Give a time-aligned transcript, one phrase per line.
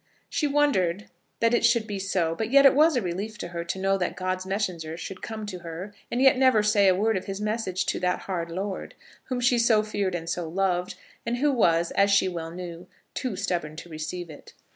[0.29, 1.09] She wondered
[1.41, 3.99] that it should be so, but yet it was a relief to her to know
[3.99, 7.39] that God's messenger should come to her, and yet say never a word of his
[7.39, 8.95] message to that hard lord,
[9.25, 13.35] whom she so feared and so loved, and who was, as she well knew, too
[13.35, 14.55] stubborn to receive it.